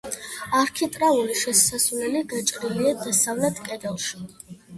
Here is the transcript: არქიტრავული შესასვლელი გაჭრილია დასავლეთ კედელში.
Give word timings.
არქიტრავული 0.59 1.35
შესასვლელი 1.41 2.23
გაჭრილია 2.33 2.95
დასავლეთ 3.05 3.63
კედელში. 3.71 4.25